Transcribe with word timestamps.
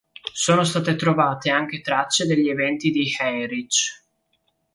Sono 0.33 0.63
state 0.63 0.95
trovate 0.95 1.51
anche 1.51 1.81
tracce 1.81 2.25
degli 2.25 2.49
eventi 2.49 2.89
di 2.89 3.07
Heinrich. 3.19 4.03